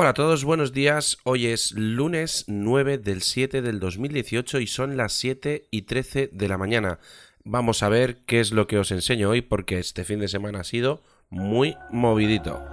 Hola 0.00 0.10
a 0.10 0.14
todos, 0.14 0.44
buenos 0.44 0.72
días. 0.72 1.18
Hoy 1.24 1.46
es 1.46 1.72
lunes 1.72 2.44
9 2.46 2.98
del 2.98 3.20
7 3.20 3.62
del 3.62 3.80
2018 3.80 4.60
y 4.60 4.68
son 4.68 4.96
las 4.96 5.12
7 5.14 5.66
y 5.72 5.82
13 5.82 6.30
de 6.32 6.48
la 6.48 6.56
mañana. 6.56 7.00
Vamos 7.42 7.82
a 7.82 7.88
ver 7.88 8.18
qué 8.18 8.38
es 8.38 8.52
lo 8.52 8.68
que 8.68 8.78
os 8.78 8.92
enseño 8.92 9.28
hoy 9.28 9.42
porque 9.42 9.80
este 9.80 10.04
fin 10.04 10.20
de 10.20 10.28
semana 10.28 10.60
ha 10.60 10.62
sido 10.62 11.02
muy 11.30 11.76
movidito. 11.90 12.64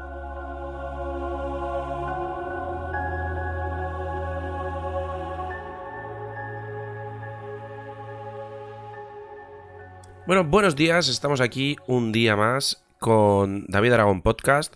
Bueno, 10.27 10.43
buenos 10.43 10.75
días, 10.75 11.07
estamos 11.07 11.41
aquí 11.41 11.75
un 11.87 12.11
día 12.11 12.35
más 12.35 12.85
con 12.99 13.65
David 13.67 13.93
Aragón 13.93 14.21
Podcast 14.21 14.75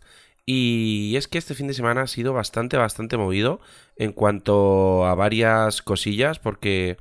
y 0.52 1.16
es 1.16 1.28
que 1.28 1.38
este 1.38 1.56
fin 1.56 1.68
de 1.68 1.74
semana 1.74 2.02
ha 2.02 2.08
sido 2.08 2.34
bastante, 2.34 2.78
bastante 2.78 3.18
movido 3.18 3.60
en 3.98 4.14
cuanto 4.14 5.06
a 5.06 5.16
varias 5.16 5.82
cosillas 5.82 6.40
porque 6.40 6.98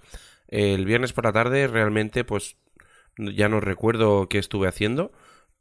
el 0.49 0.85
viernes 0.85 1.13
por 1.13 1.25
la 1.25 1.33
tarde 1.33 1.67
realmente 1.67 2.25
pues 2.25 2.57
ya 3.17 3.49
no 3.49 3.61
recuerdo 3.61 4.29
qué 4.29 4.39
estuve 4.39 4.69
haciendo, 4.69 5.13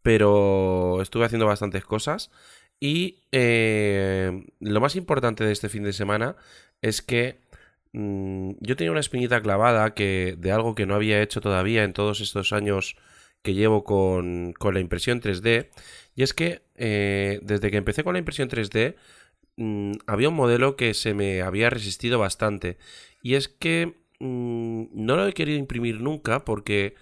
pero 0.01 1.01
estuve 1.01 1.25
haciendo 1.25 1.45
bastantes 1.45 1.85
cosas. 1.85 2.31
Y 2.79 3.23
eh, 3.31 4.45
lo 4.59 4.81
más 4.81 4.95
importante 4.95 5.43
de 5.43 5.51
este 5.51 5.69
fin 5.69 5.83
de 5.83 5.93
semana 5.93 6.35
es 6.81 7.01
que 7.01 7.39
Mm, 7.93 8.51
yo 8.59 8.75
tenía 8.75 8.91
una 8.91 8.99
espinita 8.99 9.41
clavada 9.41 9.93
que, 9.93 10.35
de 10.37 10.51
algo 10.51 10.75
que 10.75 10.85
no 10.85 10.95
había 10.95 11.21
hecho 11.21 11.41
todavía 11.41 11.83
en 11.83 11.93
todos 11.93 12.21
estos 12.21 12.53
años 12.53 12.95
que 13.47 13.53
llevo 13.53 13.85
con, 13.85 14.53
la 14.59 14.79
impresión 14.81 15.21
3D. 15.21 15.69
Y 16.15 16.23
es 16.23 16.33
que 16.33 16.63
eh, 16.75 17.39
desde 17.43 17.71
que 17.71 17.77
empecé 17.77 18.03
con 18.03 18.13
la 18.13 18.19
impresión 18.19 18.49
3D 18.49 18.95
mm, 19.55 19.93
había 20.05 20.27
un 20.27 20.35
modelo 20.35 20.75
que 20.75 20.93
se 20.93 21.13
me 21.13 21.41
había 21.41 21.69
resistido 21.69 22.19
bastante. 22.19 22.77
Y 23.23 23.35
es 23.35 23.47
que 23.47 23.95
mm, 24.19 24.87
no 24.91 25.15
lo 25.15 25.27
he 25.27 25.33
querido 25.33 25.57
imprimir 25.57 26.01
nunca 26.01 26.43
porque 26.43 26.95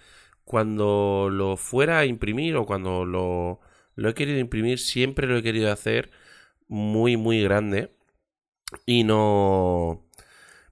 cuando 0.44 1.28
lo 1.32 1.56
fuera 1.56 1.98
a 1.98 2.06
imprimir 2.06 2.54
o 2.54 2.64
cuando 2.64 3.04
lo, 3.04 3.60
lo 3.96 4.08
he 4.08 4.14
querido 4.14 4.38
imprimir 4.38 4.78
siempre 4.78 5.26
lo 5.26 5.36
he 5.38 5.42
querido 5.42 5.72
hacer 5.72 6.10
muy 6.68 7.16
muy 7.16 7.42
grande 7.42 7.90
y 8.86 9.04
no 9.04 10.06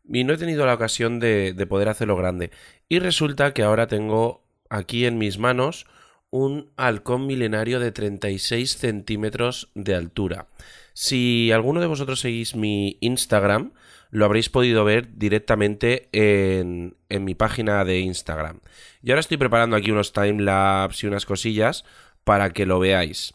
y 0.09 0.25
no 0.25 0.35
he 0.35 0.37
tenido 0.37 0.67
la 0.67 0.75
ocasión 0.75 1.19
de, 1.21 1.67
poder 1.69 1.89
hacerlo 1.89 2.17
grande. 2.17 2.51
Y 2.89 2.99
resulta 2.99 3.55
que 3.55 3.63
ahora 3.63 3.87
tengo 3.87 4.44
aquí 4.71 5.07
en 5.07 5.19
mis 5.19 5.39
manos 5.39 5.87
un 6.31 6.73
halcón 6.77 7.27
milenario 7.27 7.79
de 7.79 7.93
36 7.93 8.77
centímetros 8.77 9.71
de 9.75 9.95
altura. 9.95 10.47
Si 10.93 11.53
alguno 11.53 11.81
de 11.81 11.87
vosotros 11.87 12.21
seguís 12.21 12.57
mi 12.57 12.99
Instagram, 13.01 13.73
lo 14.11 14.25
habréis 14.25 14.49
podido 14.49 14.85
ver 14.85 15.17
directamente 15.17 16.09
en, 16.13 16.97
en 17.09 17.25
mi 17.25 17.35
página 17.35 17.85
de 17.85 18.01
Instagram. 18.01 18.61
Y 19.03 19.11
ahora 19.11 19.21
estoy 19.21 19.37
preparando 19.37 19.77
aquí 19.77 19.91
unos 19.91 20.13
timelapse 20.13 21.07
y 21.07 21.09
unas 21.09 21.27
cosillas 21.27 21.85
para 22.25 22.51
que 22.51 22.67
lo 22.67 22.79
veáis. 22.79 23.35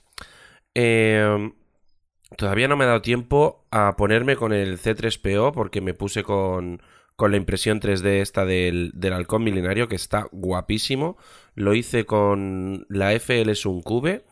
Eh, 0.75 1.51
Todavía 2.37 2.67
no 2.67 2.77
me 2.77 2.83
ha 2.83 2.87
dado 2.87 3.01
tiempo 3.01 3.65
a 3.71 3.95
ponerme 3.95 4.35
con 4.35 4.53
el 4.53 4.77
C3PO 4.77 5.51
porque 5.51 5.81
me 5.81 5.95
puse 5.95 6.23
con, 6.23 6.81
con 7.19 7.31
la 7.31 7.37
impresión 7.37 7.81
3D 7.81 8.21
esta 8.21 8.45
del, 8.45 8.91
del, 8.95 9.11
halcón 9.11 9.43
milenario 9.43 9.89
que 9.89 9.97
está 9.97 10.29
guapísimo. 10.31 11.17
Lo 11.53 11.73
hice 11.75 12.05
con 12.05 12.85
la 12.87 13.11
FL 13.11 13.51
Cube 13.83 14.23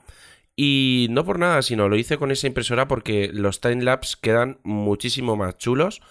y 0.55 1.07
no 1.09 1.25
por 1.25 1.37
nada, 1.37 1.61
sino 1.63 1.89
lo 1.89 1.97
hice 1.97 2.17
con 2.17 2.31
esa 2.31 2.47
impresora 2.47 2.87
porque 2.87 3.29
los 3.33 3.59
timelapse 3.59 4.15
quedan 4.21 4.59
muchísimo 4.63 5.35
más 5.35 5.57
chulos. 5.57 6.01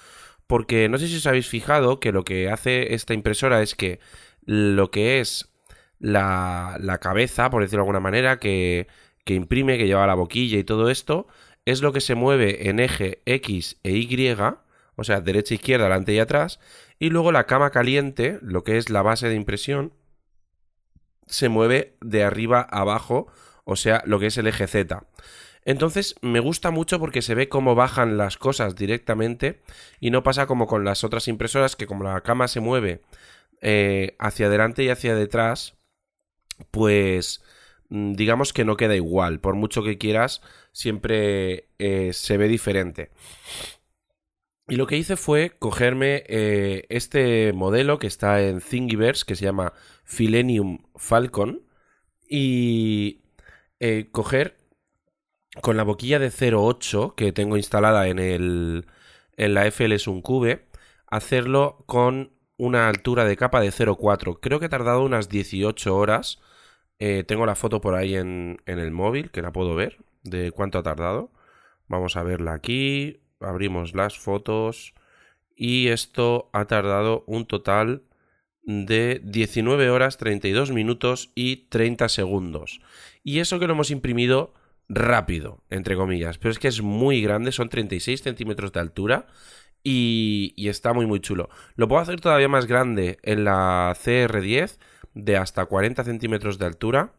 Porque 0.47 0.91
no 0.91 0.98
sé 0.98 1.08
si 1.08 1.16
os 1.16 1.27
habéis 1.27 1.48
fijado 1.48 1.98
que 1.98 2.12
lo 2.12 2.24
que 2.24 2.50
hace 2.50 2.93
esta 2.93 3.14
impresora 3.14 3.62
es 3.62 3.75
que 3.75 3.98
lo 4.44 4.91
que 4.91 5.20
es 5.20 5.48
la, 5.98 6.76
la 6.78 6.98
cabeza, 6.98 7.48
por 7.48 7.62
decirlo 7.62 7.84
de 7.84 7.84
alguna 7.84 8.00
manera, 8.00 8.38
que, 8.38 8.87
que 9.25 9.32
imprime, 9.32 9.78
que 9.78 9.87
lleva 9.87 10.06
la 10.06 10.14
boquilla 10.14 10.58
y 10.58 10.64
todo 10.64 10.91
esto, 10.91 11.26
es 11.64 11.81
lo 11.81 11.94
que 11.94 12.03
se 12.03 12.14
mueve 12.14 12.69
en 12.69 12.81
eje 12.81 13.22
X 13.25 13.78
e 13.82 13.93
Y, 13.93 14.37
o 14.96 15.04
sea, 15.04 15.20
derecha, 15.20 15.54
izquierda, 15.54 15.84
delante 15.84 16.12
y 16.12 16.18
atrás, 16.18 16.58
y 16.98 17.10
luego 17.10 17.32
la 17.32 17.46
cama 17.46 17.70
caliente, 17.70 18.38
lo 18.42 18.64
que 18.64 18.78
es 18.78 18.90
la 18.90 19.02
base 19.02 19.28
de 19.28 19.34
impresión, 19.34 19.92
se 21.26 21.48
mueve 21.48 21.96
de 22.00 22.24
arriba 22.24 22.66
a 22.70 22.80
abajo, 22.80 23.26
o 23.64 23.76
sea, 23.76 24.02
lo 24.06 24.18
que 24.18 24.26
es 24.26 24.38
el 24.38 24.46
eje 24.46 24.66
Z. 24.66 25.06
Entonces 25.64 26.14
me 26.22 26.40
gusta 26.40 26.70
mucho 26.70 27.00
porque 27.00 27.22
se 27.22 27.34
ve 27.34 27.48
cómo 27.48 27.74
bajan 27.74 28.16
las 28.16 28.36
cosas 28.36 28.76
directamente 28.76 29.60
y 29.98 30.10
no 30.10 30.22
pasa 30.22 30.46
como 30.46 30.68
con 30.68 30.84
las 30.84 31.02
otras 31.02 31.26
impresoras 31.26 31.74
que 31.74 31.88
como 31.88 32.04
la 32.04 32.20
cama 32.20 32.46
se 32.46 32.60
mueve 32.60 33.02
eh, 33.60 34.14
hacia 34.20 34.46
adelante 34.46 34.84
y 34.84 34.90
hacia 34.90 35.16
detrás, 35.16 35.74
pues 36.70 37.42
Mm, 37.88 38.14
digamos 38.14 38.52
que 38.52 38.64
no 38.64 38.76
queda 38.76 38.96
igual. 38.96 39.40
Por 39.40 39.54
mucho 39.54 39.82
que 39.82 39.98
quieras, 39.98 40.42
siempre 40.72 41.68
eh, 41.78 42.12
se 42.12 42.36
ve 42.36 42.48
diferente. 42.48 43.10
Y 44.69 44.77
lo 44.77 44.87
que 44.87 44.97
hice 44.97 45.16
fue 45.16 45.53
cogerme 45.59 46.25
eh, 46.27 46.87
este 46.88 47.53
modelo 47.53 47.99
que 47.99 48.06
está 48.09 48.43
en 48.43 48.60
Thingiverse, 48.60 49.25
que 49.25 49.37
se 49.37 49.44
llama 49.44 49.72
Philenium 50.04 50.78
Falcon, 50.97 51.62
y 52.28 53.22
eh, 53.81 54.09
coger 54.10 54.56
con 55.62 55.76
la 55.76 55.84
boquilla 55.84 56.19
de 56.19 56.31
0.8 56.31 57.15
que 57.15 57.32
tengo 57.32 57.56
instalada 57.56 58.09
en, 58.09 58.19
el, 58.19 58.87
en 59.37 59.55
la 59.55 59.66
FL 59.66 59.94
Cube, 60.22 60.66
hacerlo 61.06 61.78
con 61.87 62.32
una 62.56 62.88
altura 62.88 63.25
de 63.25 63.37
capa 63.37 63.60
de 63.60 63.69
0.4. 63.71 64.38
Creo 64.41 64.59
que 64.60 64.66
he 64.66 64.69
tardado 64.69 65.05
unas 65.05 65.28
18 65.28 65.97
horas 65.97 66.41
eh, 66.99 67.25
tengo 67.25 67.44
la 67.47 67.55
foto 67.55 67.81
por 67.81 67.94
ahí 67.94 68.15
en, 68.16 68.59
el 68.66 68.91
móvil, 68.91 69.31
que 69.31 69.43
la 69.43 69.53
puedo 69.53 69.75
ver, 69.75 69.99
de 70.22 70.50
cuánto 70.53 70.78
ha 70.78 70.82
tardado. 70.82 71.31
Vamos 71.88 72.16
a 72.16 72.22
verla 72.22 72.55
aquí. 72.55 73.21
Abrimos 73.41 73.94
las 73.94 74.19
fotos. 74.19 74.94
Y 75.56 75.88
esto 75.88 76.50
ha 76.52 76.66
tardado 76.66 77.24
un 77.26 77.47
total 77.47 78.02
de 78.62 79.20
19 79.24 79.91
horas 79.91 80.19
32 80.19 80.72
minutos 80.72 81.30
y 81.34 81.69
30 81.69 82.08
segundos. 82.08 82.80
Y 83.22 83.38
eso 83.38 83.58
que 83.58 83.66
lo 83.66 83.72
hemos 83.72 83.91
imprimido 83.91 84.52
rápido, 84.88 85.62
entre 85.70 85.96
comillas. 85.96 86.38
Pero 86.38 86.52
es 86.52 86.58
que 86.58 86.69
es 86.69 86.82
muy 86.82 87.22
grande, 87.22 87.52
son 87.52 87.69
36 87.69 88.22
centímetros 88.22 88.72
de 88.72 88.80
altura. 88.80 89.26
Y, 89.82 90.54
está 90.69 90.92
muy 90.92 91.06
muy 91.06 91.20
chulo. 91.20 91.48
Lo 91.76 91.86
puedo 91.86 92.02
hacer 92.02 92.20
todavía 92.20 92.48
más 92.48 92.66
grande 92.66 93.19
en 93.22 93.44
la 93.44 93.96
CR10 93.96 94.78
de 95.14 95.36
hasta 95.36 95.64
40 95.66 96.02
centímetros 96.02 96.58
de 96.58 96.66
altura. 96.66 97.12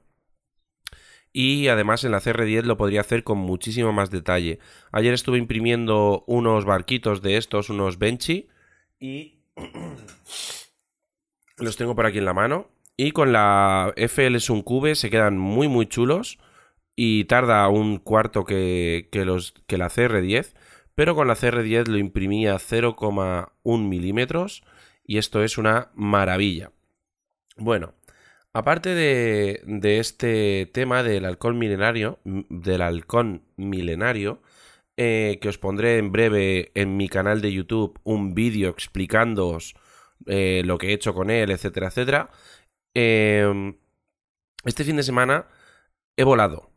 Y 1.33 1.67
además 1.67 2.03
en 2.03 2.11
la 2.11 2.19
CR10 2.19 2.63
lo 2.63 2.77
podría 2.77 3.01
hacer 3.01 3.23
con 3.23 3.38
muchísimo 3.38 3.93
más 3.93 4.09
detalle. 4.09 4.59
Ayer 4.91 5.13
estuve 5.13 5.38
imprimiendo 5.38 6.23
unos 6.27 6.65
barquitos 6.65 7.21
de 7.21 7.38
estos, 7.38 7.69
unos 7.69 7.99
Benchy. 7.99 8.47
Y 8.99 9.39
los 11.57 11.77
tengo 11.77 11.95
por 11.95 12.05
aquí 12.05 12.17
en 12.17 12.25
la 12.25 12.33
mano. 12.33 12.69
Y 12.95 13.11
con 13.11 13.31
la 13.31 13.93
FL 13.95 14.38
Cube 14.63 14.95
se 14.95 15.09
quedan 15.09 15.38
muy 15.38 15.67
muy 15.67 15.85
chulos. 15.85 16.39
Y 16.95 17.25
tarda 17.25 17.67
un 17.67 17.99
cuarto 17.99 18.44
que, 18.44 19.07
que, 19.11 19.23
los, 19.23 19.53
que 19.67 19.77
la 19.77 19.89
CR10. 19.89 20.55
Pero 20.95 21.13
con 21.13 21.27
la 21.27 21.35
CR10 21.35 21.88
lo 21.88 21.97
imprimía 21.97 22.55
0,1 22.55 23.88
milímetros. 23.88 24.63
Y 25.05 25.19
esto 25.19 25.44
es 25.44 25.59
una 25.59 25.91
maravilla. 25.94 26.71
Bueno, 27.57 27.94
aparte 28.53 28.96
de, 28.96 30.00
este 30.00 30.69
tema 30.74 31.03
del 31.03 31.25
halcón 31.25 31.58
milenario, 31.58 32.19
del 32.24 32.81
halcón 32.81 33.44
milenario, 33.56 34.42
eh, 34.98 35.38
que 35.42 35.50
os 35.50 35.57
pondré 35.57 35.98
en 35.98 36.12
breve 36.12 36.71
en 36.74 36.98
mi 36.98 37.07
canal 37.10 37.42
de 37.42 37.54
YouTube 37.54 38.00
un 38.04 38.33
vídeo 38.33 38.69
explicándoos 38.69 39.75
eh, 40.25 40.63
lo 40.66 40.77
que 40.77 40.89
he 40.89 40.94
hecho 40.94 41.13
con 41.13 41.30
él, 41.30 41.51
etcétera, 41.51 41.88
etcétera. 41.88 42.31
Em, 42.95 43.77
este 44.66 44.83
fin 44.83 44.98
de 44.98 45.04
semana 45.04 45.48
he 46.18 46.24
volado. 46.24 46.71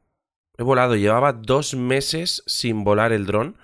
He 0.59 0.62
volado, 0.62 0.97
llevaba 0.97 1.33
dos 1.33 1.75
meses 1.75 2.43
sin 2.47 2.85
volar 2.85 3.12
el 3.12 3.27
dron 3.27 3.56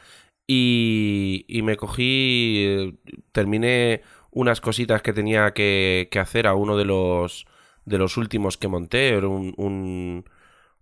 y, 0.47 1.45
y 1.49 1.63
me 1.63 1.77
cogí, 1.77 2.65
eh, 2.67 2.95
terminé 3.33 4.03
unas 4.37 4.61
cositas 4.61 5.03
que 5.03 5.13
tenía 5.13 5.53
que, 5.55 6.09
hacer 6.21 6.47
a 6.47 6.55
uno 6.55 6.77
de 6.77 6.85
los, 6.85 7.47
de 7.87 7.99
los 7.99 8.19
últimos 8.19 8.59
que 8.59 8.69
monté. 8.69 9.09
Era 9.09 9.29
un, 9.29 10.25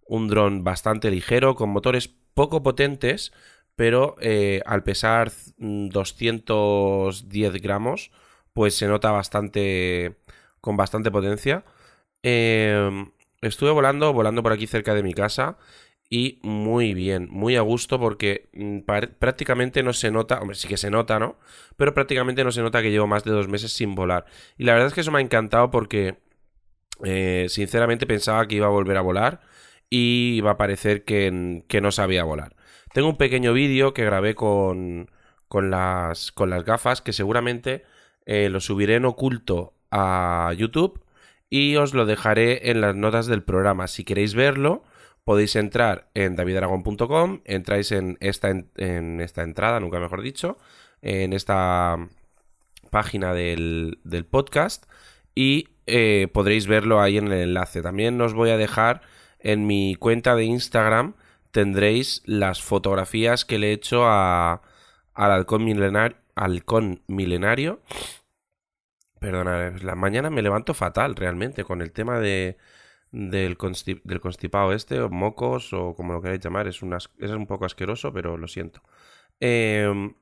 un, 0.06 0.28
dron 0.28 0.64
bastante 0.64 1.10
ligero, 1.10 1.54
con 1.54 1.70
motores 1.70 2.08
poco 2.34 2.62
potentes, 2.62 3.32
pero 3.76 4.16
eh, 4.20 4.62
al 4.66 4.82
pesar 4.82 5.30
210 5.58 7.52
gramos, 7.62 8.10
pues 8.52 8.76
se 8.76 8.88
nota 8.88 9.10
bastante, 9.12 10.16
con 10.60 10.76
bastante 10.76 11.10
potencia. 11.10 11.64
Em, 12.22 13.10
estuve 13.42 13.70
volando, 13.70 14.12
volando 14.12 14.42
por 14.42 14.52
aquí 14.52 14.66
cerca 14.66 14.94
de 14.94 15.02
mi 15.02 15.14
casa 15.14 15.58
y 16.10 16.38
muy 16.42 16.94
bien, 16.94 17.28
muy 17.30 17.56
a 17.56 17.62
gusto 17.62 17.98
porque 17.98 18.48
mm, 18.52 18.80
prácticamente 19.18 19.82
no 19.82 19.92
se 19.92 20.10
nota, 20.10 20.40
hombre, 20.40 20.56
sí 20.56 20.68
que 20.68 20.76
se 20.76 20.90
nota, 20.90 21.18
¿no? 21.18 21.36
Pero 21.76 21.94
prácticamente 21.94 22.44
no 22.44 22.52
se 22.52 22.62
nota 22.62 22.82
que 22.82 22.90
llevo 22.90 23.06
más 23.06 23.24
de 23.24 23.32
dos 23.32 23.48
meses 23.48 23.72
sin 23.72 23.94
volar. 23.94 24.26
Y 24.58 24.64
la 24.64 24.72
verdad 24.74 24.88
es 24.88 24.94
que 24.94 25.00
eso 25.00 25.10
me 25.10 25.18
ha 25.18 25.22
encantado 25.22 25.70
porque 25.70 26.18
eh, 27.02 27.46
sinceramente 27.48 28.06
pensaba 28.06 28.46
que 28.46 28.56
iba 28.56 28.66
a 28.66 28.70
volver 28.70 28.96
a 28.96 29.02
volar 29.02 29.40
y 29.90 30.34
iba 30.36 30.52
a 30.52 30.56
parecer 30.56 31.04
que, 31.04 31.64
que 31.68 31.80
no 31.80 31.90
sabía 31.90 32.24
volar. 32.24 32.54
Tengo 32.92 33.08
un 33.08 33.16
pequeño 33.16 33.52
vídeo 33.52 33.94
que 33.94 34.04
grabé 34.04 34.34
con, 34.34 35.10
con, 35.48 35.70
las, 35.70 36.32
con 36.32 36.50
las 36.50 36.64
gafas 36.64 37.00
que 37.00 37.12
seguramente 37.12 37.84
eh, 38.26 38.48
lo 38.48 38.60
subiré 38.60 38.96
en 38.96 39.04
oculto 39.04 39.74
a 39.90 40.52
YouTube 40.56 41.04
y 41.50 41.76
os 41.76 41.94
lo 41.94 42.06
dejaré 42.06 42.70
en 42.70 42.80
las 42.80 42.94
notas 42.96 43.26
del 43.26 43.42
programa. 43.42 43.86
Si 43.86 44.04
queréis 44.04 44.34
verlo, 44.34 44.82
podéis 45.24 45.56
entrar 45.56 46.10
en 46.14 46.36
davidaragón.com, 46.36 47.40
entráis 47.44 47.92
en 47.92 48.16
esta, 48.20 48.50
en, 48.50 49.20
esta 49.20 49.42
entrada, 49.42 49.80
nunca 49.80 50.00
mejor 50.00 50.22
dicho, 50.22 50.58
en 51.02 51.32
esta 51.32 51.96
página 52.90 53.34
del, 53.34 53.98
podcast 54.30 54.84
y 55.34 55.68
eh, 55.86 56.28
podréis 56.32 56.66
verlo 56.66 57.00
ahí 57.00 57.18
en 57.18 57.26
el 57.26 57.40
enlace. 57.40 57.82
También 57.82 58.20
os 58.20 58.34
voy 58.34 58.50
a 58.50 58.56
dejar 58.56 59.02
en 59.38 59.66
mi 59.66 59.94
cuenta 59.96 60.34
de 60.34 60.44
Instagram, 60.44 61.14
tendréis 61.50 62.22
las 62.24 62.62
fotografías 62.62 63.44
que 63.44 63.58
le 63.58 63.70
he 63.70 63.72
hecho 63.72 64.06
a, 64.06 64.62
al 65.14 65.32
halcón 65.32 65.64
milenario, 65.64 66.16
halcón 66.34 67.02
milenario. 67.06 67.80
Perdona, 69.20 69.70
la 69.82 69.94
mañana 69.94 70.30
me 70.30 70.42
levanto 70.42 70.74
fatal 70.74 71.16
realmente 71.16 71.64
con 71.64 71.80
el 71.80 71.92
tema 71.92 72.18
de, 72.18 72.58
del, 73.10 73.56
constipado 73.56 74.72
este, 74.72 75.00
o 75.00 75.08
mocos, 75.08 75.72
o 75.72 75.94
como 75.94 76.12
lo 76.12 76.20
queráis 76.20 76.40
llamar, 76.40 76.66
es, 76.66 76.80
es 77.18 77.30
un 77.30 77.46
poco 77.46 77.64
asqueroso, 77.64 78.12
pero 78.12 78.36
lo 78.36 78.48
siento. 78.48 78.82
Em, 79.40 80.14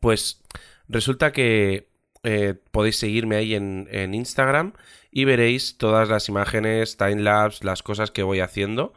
pues 0.00 0.42
resulta 0.88 1.32
que 1.32 1.88
eh, 2.28 2.54
podéis 2.72 2.96
seguirme 2.98 3.36
ahí 3.36 3.54
en, 3.54 3.86
Instagram 4.14 4.72
y 5.12 5.24
veréis 5.24 5.78
todas 5.78 6.08
las 6.08 6.28
imágenes, 6.28 6.96
timelapse, 6.96 7.64
las 7.64 7.84
cosas 7.84 8.10
que 8.10 8.24
voy 8.24 8.40
haciendo. 8.40 8.94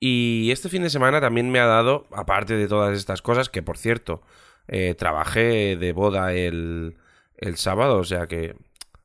Y 0.00 0.50
este 0.52 0.70
fin 0.70 0.82
de 0.82 0.88
semana 0.88 1.20
también 1.20 1.50
me 1.50 1.60
ha 1.60 1.66
dado, 1.66 2.06
aparte 2.12 2.56
de 2.56 2.68
todas 2.68 2.96
estas 2.96 3.20
cosas, 3.20 3.50
que 3.50 3.62
por 3.62 3.76
cierto, 3.76 4.22
eh, 4.68 4.94
trabajé 4.94 5.76
de 5.76 5.92
boda 5.92 6.32
el, 6.32 6.96
el 7.36 7.56
sábado, 7.56 7.98
o 7.98 8.04
sea 8.04 8.26
que 8.26 8.56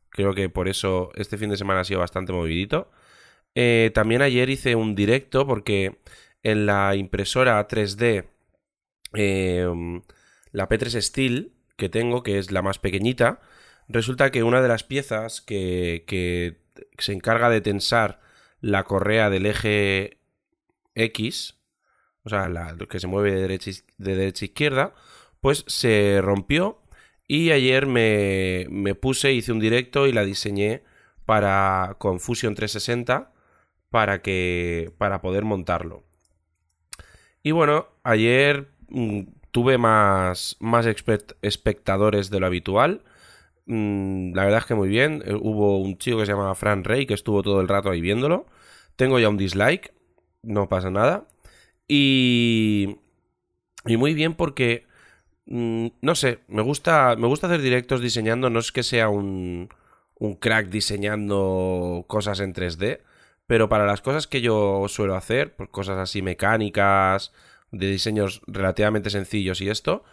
creo 0.09 0.33
que 0.33 0.49
por 0.49 0.69
eso 0.69 1.11
este 1.15 1.37
fin 1.37 1.49
de 1.49 1.57
semana 1.57 1.81
ha 1.81 1.83
sido 1.83 1.99
bastante 1.99 2.31
movidito. 2.31 2.89
Eh, 3.53 3.91
también 3.93 4.21
ayer 4.21 4.49
hice 4.49 4.75
un 4.75 4.95
directo 4.95 5.45
porque 5.45 5.99
en 6.41 6.65
la 6.65 6.95
impresora 6.95 7.67
3D, 7.67 8.29
em, 9.13 10.01
la 10.51 10.69
P3 10.69 11.01
Steel 11.01 11.53
que 11.75 11.89
tengo, 11.89 12.23
que 12.23 12.39
es 12.39 12.51
la 12.51 12.61
más 12.61 12.79
pequeñita, 12.79 13.41
resulta 13.87 14.31
que 14.31 14.43
una 14.43 14.61
de 14.61 14.67
las 14.67 14.83
piezas 14.83 15.41
que, 15.41 16.57
se 16.99 17.13
encarga 17.13 17.49
de 17.49 17.61
tensar 17.61 18.19
la 18.61 18.83
correa 18.83 19.29
del 19.29 19.45
eje 19.45 20.19
X, 20.95 21.59
o 22.23 22.29
sea, 22.29 22.49
la, 22.49 22.75
que 22.89 22.99
se 22.99 23.07
mueve 23.07 23.31
de 23.31 23.41
derecha, 23.41 23.71
de 23.97 24.15
derecha 24.15 24.45
a 24.45 24.47
izquierda, 24.47 24.93
pues 25.41 25.63
se 25.67 26.19
rompió 26.21 26.81
y 27.27 27.51
ayer 27.51 27.85
me, 27.87 28.67
me 28.69 28.95
puse, 28.95 29.33
hice 29.33 29.51
un 29.51 29.59
directo 29.59 30.07
y 30.07 30.13
la 30.13 30.23
diseñé 30.23 30.83
para 31.25 31.95
con 31.99 32.19
Fusion 32.19 32.55
360 32.55 33.33
para 33.89 34.21
que 34.21 34.93
para 34.97 35.21
poder 35.21 35.43
montarlo. 35.43 36.03
Y 37.43 37.51
bueno, 37.51 37.87
ayer 38.03 38.69
mm, 38.89 39.21
tuve 39.51 39.77
más, 39.77 40.57
más 40.59 40.85
espectadores 40.85 42.29
de 42.29 42.39
lo 42.39 42.45
habitual. 42.45 43.03
Mm, 43.67 44.33
la 44.33 44.43
verdad 44.45 44.59
es 44.59 44.65
que 44.65 44.75
muy 44.75 44.89
bien. 44.89 45.23
Eh, 45.25 45.33
hubo 45.35 45.79
un 45.79 45.97
chico 45.97 46.17
que 46.19 46.25
se 46.25 46.31
llamaba 46.31 46.55
Fran 46.55 46.83
Rey 46.83 47.05
que 47.05 47.13
estuvo 47.13 47.43
todo 47.43 47.61
el 47.61 47.67
rato 47.67 47.89
ahí 47.89 48.01
viéndolo. 48.01 48.45
Tengo 48.95 49.19
ya 49.19 49.29
un 49.29 49.37
dislike, 49.37 49.93
no 50.43 50.69
pasa 50.69 50.89
nada. 50.91 51.27
Y, 51.87 52.97
y 53.85 53.97
muy 53.97 54.13
bien 54.13 54.33
porque, 54.35 54.87
mm, 55.45 55.87
no 56.01 56.15
sé, 56.15 56.39
me 56.47 56.61
gusta, 56.61 57.15
me 57.17 57.27
gusta 57.27 57.47
hacer 57.47 57.61
directos 57.61 58.01
diseñando. 58.01 58.49
No 58.49 58.59
es 58.59 58.71
que 58.71 58.83
sea 58.83 59.09
un, 59.09 59.69
un 60.15 60.35
crack 60.35 60.69
diseñando 60.69 62.05
cosas 62.07 62.39
en 62.39 62.53
3D 62.53 63.01
pero 63.47 63.69
para 63.69 63.85
las 63.85 64.01
cosas 64.01 64.27
que 64.27 64.41
yo 64.41 64.85
suelo 64.89 65.15
hacer, 65.15 65.55
por 65.55 65.69
cosas 65.71 65.97
así 65.97 66.21
mecánicas, 66.21 67.31
de 67.71 67.87
diseños 67.87 68.41
relativamente 68.45 69.09
sencillos 69.09 69.61
y 69.61 69.69
esto, 69.69 70.03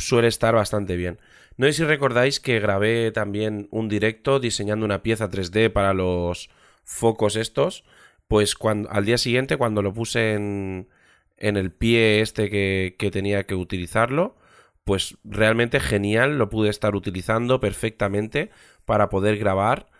suele 0.00 0.28
estar 0.28 0.54
bastante 0.54 0.96
bien. 0.96 1.18
No 1.56 1.66
sé 1.66 1.74
si 1.74 1.84
recordáis 1.84 2.40
que 2.40 2.60
grabé 2.60 3.12
también 3.12 3.68
un 3.70 3.88
directo 3.88 4.40
diseñando 4.40 4.86
una 4.86 5.02
pieza 5.02 5.30
3D 5.30 5.70
para 5.70 5.94
los 5.94 6.50
focos 6.84 7.36
estos, 7.36 7.84
pues 8.28 8.54
cuando, 8.54 8.90
al 8.90 9.04
día 9.04 9.18
siguiente 9.18 9.56
cuando 9.56 9.82
lo 9.82 9.92
puse 9.92 10.34
en, 10.34 10.88
en 11.36 11.56
el 11.56 11.72
pie 11.72 12.20
este 12.20 12.48
que, 12.50 12.96
que 12.98 13.10
tenía 13.10 13.44
que 13.44 13.54
utilizarlo, 13.54 14.36
pues 14.84 15.18
realmente 15.24 15.80
genial, 15.80 16.38
lo 16.38 16.48
pude 16.48 16.70
estar 16.70 16.94
utilizando 16.96 17.60
perfectamente 17.60 18.50
para 18.84 19.08
poder 19.08 19.36
grabar 19.38 19.90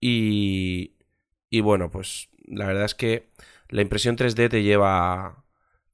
y, 0.00 0.96
y 1.50 1.60
bueno, 1.60 1.90
pues 1.90 2.30
la 2.46 2.66
verdad 2.66 2.84
es 2.84 2.94
que 2.94 3.28
la 3.68 3.82
impresión 3.82 4.16
3D 4.16 4.48
te 4.48 4.62
lleva, 4.62 5.44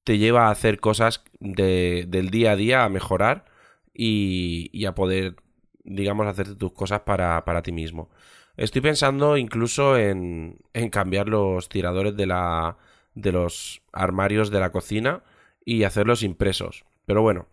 te 0.05 0.19
lleva 0.19 0.49
a 0.49 0.51
hacer 0.51 0.81
cosas 0.81 1.25
del 1.41 2.31
día 2.31 2.53
a 2.53 2.57
día, 2.57 2.85
a 2.85 2.89
mejorar 2.89 3.56
y, 3.96 4.84
a 4.84 4.94
poder, 4.94 5.37
digamos, 5.84 6.26
hacerte 6.26 6.54
tus 6.54 6.72
cosas 6.72 7.00
para, 7.00 7.44
para 7.44 7.62
ti 7.62 7.72
mismo. 7.72 8.10
Estoy 8.56 8.82
pensando 8.82 9.37
incluso 9.37 9.96
en, 9.98 10.58
en 10.72 10.90
cambiar 10.90 11.28
los 11.28 11.69
tiradores 11.69 12.16
de, 12.16 12.26
la, 12.26 12.78
de 13.14 13.32
los 13.32 13.82
armarios 13.93 14.50
de 14.50 14.60
la 14.60 14.70
cocina 14.70 15.22
y 15.64 15.84
hacerlos 15.84 16.22
impresos. 16.22 16.84
Pero 17.06 17.22
bueno, 17.22 17.48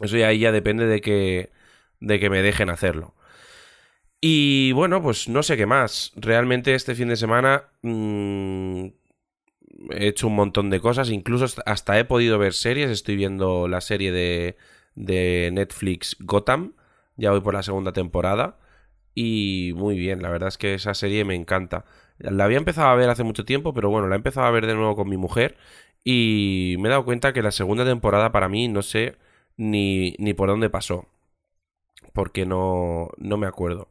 eso 0.00 0.16
ya 0.16 0.32
ya 0.32 0.52
depende 0.52 0.86
de 0.86 1.00
que, 1.00 1.50
de 2.00 2.20
que 2.20 2.30
me 2.30 2.42
dejen 2.42 2.70
hacerlo. 2.70 3.14
Y 4.20 4.72
bueno, 4.72 5.02
pues 5.02 5.28
no 5.28 5.42
sé 5.42 5.56
qué 5.56 5.66
más. 5.66 6.12
Realmente 6.16 6.74
este 6.74 6.94
fin 6.94 7.08
de 7.08 7.16
semana 7.16 7.64
mm, 7.82 8.86
he 9.90 10.08
hecho 10.08 10.28
un 10.28 10.34
montón 10.36 10.70
de 10.70 10.80
cosas. 10.80 11.10
Incluso 11.10 11.46
hasta 11.66 11.98
he 11.98 12.04
podido 12.04 12.38
ver 12.38 12.54
series. 12.54 12.90
Estoy 12.90 13.16
viendo 13.16 13.68
la 13.68 13.80
serie 13.80 14.12
de, 14.12 14.56
de 15.04 15.50
Netflix 15.52 16.16
Gotham. 16.20 16.74
Ya 17.16 17.30
voy 17.30 17.40
por 17.40 17.54
la 17.54 17.62
segunda 17.62 17.92
temporada. 17.92 18.58
Y 19.14 19.72
muy 19.76 19.98
bien, 19.98 20.22
la 20.22 20.30
verdad 20.30 20.48
es 20.48 20.58
que 20.58 20.74
esa 20.74 20.94
serie 20.94 21.24
me 21.24 21.34
encanta. 21.34 21.84
La 22.18 22.44
había 22.44 22.58
empezado 22.58 22.88
a 22.88 22.94
ver 22.94 23.10
hace 23.10 23.24
mucho 23.24 23.44
tiempo, 23.44 23.74
pero 23.74 23.90
bueno, 23.90 24.08
la 24.08 24.14
he 24.16 24.18
empezado 24.18 24.46
a 24.46 24.50
ver 24.50 24.66
de 24.66 24.74
nuevo 24.74 24.96
con 24.96 25.08
mi 25.08 25.16
mujer. 25.16 25.56
Y 26.04 26.76
me 26.80 26.88
he 26.88 26.90
dado 26.90 27.04
cuenta 27.04 27.32
que 27.32 27.42
la 27.42 27.52
segunda 27.52 27.84
temporada 27.84 28.32
para 28.32 28.48
mí 28.48 28.68
no 28.68 28.82
sé 28.82 29.16
ni, 29.56 30.14
ni 30.18 30.34
por 30.34 30.48
dónde 30.48 30.70
pasó 30.70 31.06
porque 32.12 32.46
no, 32.46 33.10
no 33.18 33.36
me 33.36 33.46
acuerdo. 33.46 33.88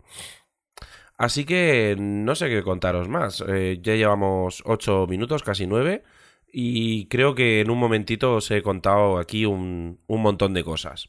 Así 1.17 1.45
que 1.45 1.95
no 1.97 2.35
sé 2.35 2.49
qué 2.49 2.61
contaros 2.63 3.07
más. 3.07 3.43
Eh, 3.47 3.79
ya 3.81 3.95
llevamos 3.95 4.61
8 4.65 5.07
minutos, 5.07 5.43
casi 5.43 5.65
9. 5.65 6.03
Y 6.51 7.07
creo 7.07 7.35
que 7.35 7.61
en 7.61 7.69
un 7.69 7.77
momentito 7.77 8.35
os 8.35 8.49
he 8.51 8.61
contado 8.61 9.17
aquí 9.17 9.45
un, 9.45 9.99
un 10.07 10.21
montón 10.21 10.53
de 10.53 10.63
cosas. 10.63 11.07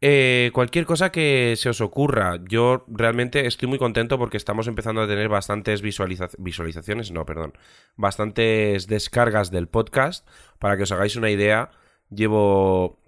Eh, 0.00 0.50
cualquier 0.52 0.84
cosa 0.84 1.12
que 1.12 1.54
se 1.56 1.68
os 1.68 1.80
ocurra, 1.80 2.38
yo 2.48 2.84
realmente 2.88 3.46
estoy 3.46 3.68
muy 3.68 3.78
contento 3.78 4.18
porque 4.18 4.36
estamos 4.36 4.66
empezando 4.66 5.00
a 5.00 5.06
tener 5.06 5.28
bastantes 5.28 5.80
visualizaciones, 5.82 7.10
no, 7.10 7.24
perdón, 7.24 7.54
bastantes 7.96 8.86
descargas 8.86 9.50
del 9.50 9.68
podcast. 9.68 10.28
Para 10.58 10.76
que 10.76 10.82
os 10.82 10.92
hagáis 10.92 11.16
una 11.16 11.30
idea, 11.30 11.70
llevo... 12.10 12.98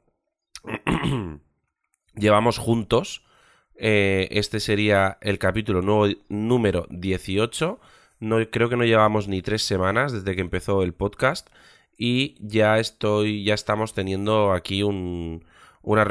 llevamos 2.15 2.59
juntos 2.59 3.27
eh, 3.79 4.29
este 4.31 4.61
sería 4.61 5.19
el 5.21 5.39
capítulo 5.39 5.83
nuevo, 5.83 6.09
número 6.29 6.87
18. 6.91 7.79
No, 8.21 8.39
creo 8.51 8.69
que 8.69 8.77
no 8.77 8.85
llevamos 8.85 9.29
ni 9.29 9.43
tres 9.43 9.63
semanas 9.63 10.13
desde 10.13 10.35
que 10.35 10.41
empezó 10.41 10.83
el 10.83 10.95
podcast. 10.95 11.49
Y 11.99 12.37
ya 12.41 12.79
estoy, 12.79 13.45
ya 13.45 13.55
estamos 13.55 13.95
teniendo 13.95 14.53
aquí 14.53 14.83
un, 14.83 15.45
una 15.83 16.07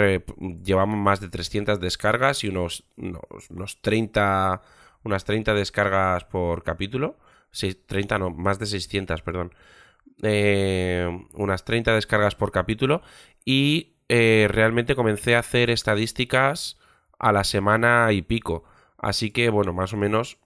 llevamos 0.63 0.97
más 0.97 1.19
de 1.19 1.29
300 1.29 1.79
descargas 1.79 2.43
y 2.43 2.49
unos, 2.49 2.85
unos, 2.97 3.81
30 3.81 4.61
unas 5.03 5.25
30 5.25 5.53
descargas 5.53 6.23
por 6.23 6.63
capítulo 6.63 7.17
30 7.85 8.17
no 8.17 8.31
más 8.31 8.57
de 8.57 8.65
600 8.65 9.21
perdón 9.21 9.53
eh, 10.23 11.07
unas 11.33 11.65
30 11.65 11.93
descargas 11.93 12.33
por 12.33 12.51
capítulo 12.51 13.03
y 13.43 13.95
eh, 14.07 14.47
realmente 14.49 14.95
comencé 14.95 15.35
a 15.35 15.39
hacer 15.39 15.69
estadísticas 15.69 16.77
a 17.17 17.31
la 17.31 17.43
semana 17.43 18.11
y 18.11 18.21
pico. 18.21 18.63
Así 18.97 19.31
que, 19.31 19.49
bueno, 19.49 19.73
más 19.73 19.93
o 19.93 19.97
menos 19.97 20.37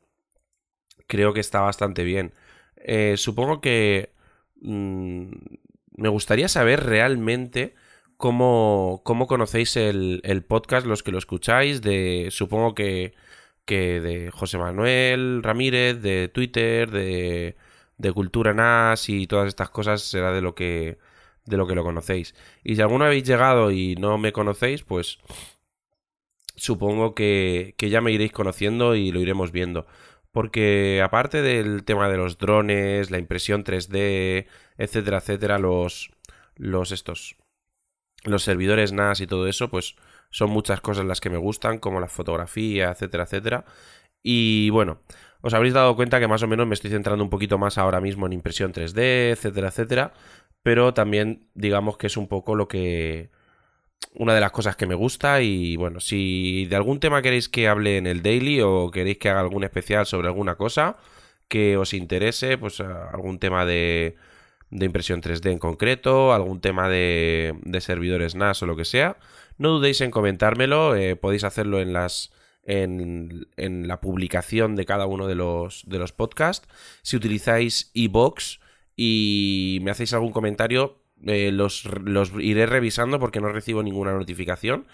creo 1.09 1.33
que 1.33 1.41
está 1.41 1.61
bastante 1.61 2.03
bien. 2.05 2.33
Eh, 2.77 3.15
supongo 3.17 3.59
que 3.61 4.13
mm, 4.61 5.31
me 5.97 6.09
gustaría 6.09 6.47
saber 6.47 6.85
realmente 6.85 7.75
cómo, 8.17 9.01
cómo 9.03 9.27
conocéis 9.27 9.75
el, 9.75 10.21
el, 10.23 10.43
podcast, 10.43 10.85
los 10.87 11.03
que 11.03 11.11
lo 11.11 11.17
escucháis, 11.17 11.81
de 11.81 12.29
supongo 12.31 12.75
que, 12.75 13.13
que 13.65 13.99
de 14.01 14.31
José 14.31 14.57
Manuel 14.57 15.41
Ramírez, 15.43 16.01
de 16.01 16.29
Twitter, 16.29 16.91
de, 16.91 17.57
de 17.97 18.11
Cultura 18.13 18.53
NAS 18.53 19.09
y 19.09 19.27
todas 19.27 19.47
estas 19.47 19.69
cosas 19.71 20.01
será 20.03 20.31
de 20.31 20.41
lo 20.41 20.55
que 20.55 20.99
de 21.45 21.57
lo 21.57 21.67
que 21.67 21.75
lo 21.75 21.83
conocéis. 21.83 22.35
Y 22.63 22.75
si 22.75 22.81
alguno 22.81 23.05
habéis 23.05 23.23
llegado 23.23 23.71
y 23.71 23.95
no 23.95 24.17
me 24.19 24.31
conocéis, 24.31 24.83
pues 24.83 25.19
supongo 26.55 27.15
que, 27.15 27.73
que 27.77 27.89
ya 27.89 28.01
me 28.01 28.11
iréis 28.11 28.31
conociendo 28.31 28.95
y 28.95 29.11
lo 29.11 29.19
iremos 29.21 29.51
viendo. 29.51 29.87
Porque 30.31 31.01
aparte 31.03 31.41
del 31.41 31.83
tema 31.83 32.09
de 32.09 32.17
los 32.17 32.37
drones, 32.37 33.11
la 33.11 33.17
impresión 33.17 33.63
3D, 33.63 34.47
etcétera, 34.77 35.17
etcétera, 35.17 35.59
los, 35.59 36.11
los 36.55 36.91
estos, 36.91 37.35
los 38.23 38.43
servidores 38.43 38.91
NAS 38.91 39.21
y 39.21 39.27
todo 39.27 39.47
eso, 39.47 39.69
pues 39.69 39.95
son 40.29 40.51
muchas 40.51 40.81
cosas 40.81 41.05
las 41.05 41.21
que 41.21 41.29
me 41.29 41.37
gustan, 41.37 41.79
como 41.79 41.99
la 41.99 42.07
fotografía, 42.07 42.91
etcétera, 42.91 43.23
etcétera. 43.23 43.65
Y 44.21 44.69
bueno, 44.69 44.99
os 45.41 45.53
habréis 45.53 45.73
dado 45.73 45.95
cuenta 45.95 46.19
que 46.19 46.27
más 46.27 46.43
o 46.43 46.47
menos 46.47 46.67
me 46.67 46.73
estoy 46.73 46.91
centrando 46.91 47.23
un 47.23 47.29
poquito 47.29 47.57
más 47.57 47.77
ahora 47.77 48.01
mismo 48.01 48.25
en 48.25 48.33
impresión 48.33 48.73
3D, 48.73 49.31
etcétera, 49.31 49.69
etcétera. 49.69 50.13
Pero 50.61 50.93
también 50.93 51.47
digamos 51.53 51.97
que 51.97 52.07
es 52.07 52.17
un 52.17 52.27
poco 52.27 52.55
lo 52.55 52.67
que... 52.67 53.31
Una 54.15 54.33
de 54.33 54.41
las 54.41 54.51
cosas 54.51 54.75
que 54.75 54.87
me 54.87 54.95
gusta 54.95 55.41
y 55.41 55.75
bueno, 55.75 55.99
si 55.99 56.65
de 56.65 56.75
algún 56.75 56.99
tema 56.99 57.21
queréis 57.21 57.47
que 57.49 57.67
hable 57.67 57.97
en 57.97 58.07
el 58.07 58.23
daily 58.23 58.61
o 58.61 58.89
queréis 58.91 59.17
que 59.17 59.29
haga 59.29 59.41
algún 59.41 59.63
especial 59.63 60.05
sobre 60.05 60.27
alguna 60.27 60.55
cosa 60.55 60.97
que 61.47 61.77
os 61.77 61.93
interese, 61.93 62.57
pues 62.57 62.79
algún 62.79 63.39
tema 63.39 63.65
de 63.65 64.17
de 64.71 64.85
impresión 64.85 65.21
3D 65.21 65.51
en 65.51 65.59
concreto, 65.59 66.33
algún 66.33 66.61
tema 66.61 66.89
de, 66.89 67.55
de 67.63 67.81
servidores 67.81 68.35
NAS 68.35 68.61
o 68.61 68.65
lo 68.65 68.75
que 68.75 68.85
sea, 68.85 69.17
no 69.57 69.69
dudéis 69.69 70.01
en 70.01 70.11
comentármelo, 70.11 70.95
eh, 70.95 71.15
podéis 71.15 71.43
hacerlo 71.43 71.79
en 71.79 71.93
las... 71.93 72.31
En, 72.63 73.47
en, 73.57 73.87
la 73.87 73.99
publicación 73.99 74.75
de 74.75 74.85
cada 74.85 75.07
uno 75.07 75.25
de 75.25 75.33
los, 75.33 75.81
de 75.87 75.97
los 75.97 76.11
podcasts. 76.11 76.67
Si 77.01 77.15
utilizáis 77.15 77.89
iBox 77.93 78.59
y 78.95 79.79
me 79.81 79.89
hacéis 79.89 80.13
algún 80.13 80.31
comentario, 80.31 81.01
eh, 81.25 81.51
los, 81.51 81.85
los 82.03 82.31
iré 82.39 82.65
revisando 82.65 83.19
porque 83.19 83.41
no 83.41 83.49
recibo 83.49 83.83
ninguna 83.83 84.13
notificación. 84.13 84.87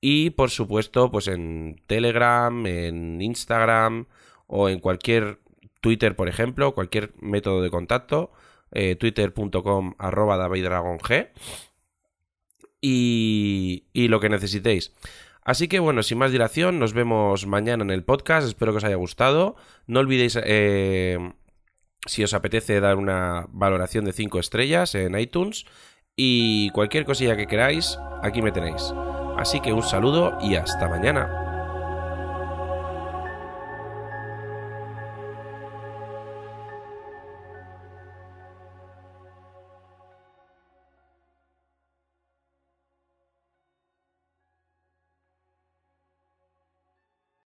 Y 0.00 0.30
por 0.30 0.50
supuesto, 0.50 1.10
pues 1.10 1.28
en 1.28 1.80
Telegram, 1.86 2.66
en 2.66 3.20
Instagram 3.20 4.06
o 4.46 4.68
en 4.68 4.78
cualquier 4.80 5.38
Twitter, 5.80 6.16
por 6.16 6.28
ejemplo, 6.28 6.74
cualquier 6.74 7.12
método 7.20 7.62
de 7.62 7.70
contacto, 7.70 8.32
eh, 8.72 8.96
twitter.com 8.96 9.94
arroba 9.98 10.36
daviddragong 10.36 10.98
y, 12.80 13.84
y 13.92 14.08
lo 14.08 14.20
que 14.20 14.28
necesitéis. 14.28 14.92
Así 15.42 15.68
que 15.68 15.78
bueno, 15.78 16.02
sin 16.02 16.18
más 16.18 16.32
dilación, 16.32 16.80
nos 16.80 16.92
vemos 16.92 17.46
mañana 17.46 17.84
en 17.84 17.90
el 17.90 18.02
podcast. 18.02 18.48
Espero 18.48 18.72
que 18.72 18.78
os 18.78 18.84
haya 18.84 18.96
gustado. 18.96 19.54
No 19.86 20.00
olvidéis, 20.00 20.36
eh, 20.42 21.18
si 22.06 22.24
os 22.24 22.34
apetece, 22.34 22.80
dar 22.80 22.96
una 22.96 23.46
valoración 23.50 24.04
de 24.04 24.12
5 24.12 24.38
estrellas 24.40 24.94
en 24.94 25.18
iTunes. 25.18 25.66
Y 26.16 26.70
cualquier 26.70 27.04
cosilla 27.04 27.36
que 27.36 27.46
queráis, 27.46 27.98
aquí 28.22 28.40
me 28.40 28.52
tenéis. 28.52 28.94
Así 29.36 29.60
que 29.60 29.72
un 29.72 29.82
saludo 29.82 30.38
y 30.40 30.54
hasta 30.54 30.88
mañana. 30.88 31.45